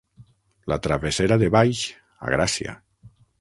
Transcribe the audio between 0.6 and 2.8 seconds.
La Travessera de Baix, a Gràcia.